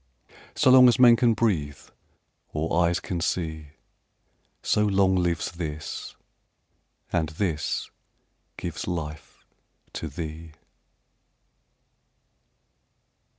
So 0.55 0.71
long 0.71 0.87
as 0.87 0.97
men 0.97 1.15
can 1.15 1.35
breathe, 1.35 1.77
or 2.53 2.83
eyes 2.87 2.99
can 2.99 3.21
see, 3.21 3.67
So 4.63 4.83
long 4.83 5.15
lives 5.15 5.51
this, 5.51 6.15
and 7.13 7.29
this 7.29 7.87
gives 8.57 8.87
life 8.87 9.45
to 9.93 10.07
thee. 10.07 10.53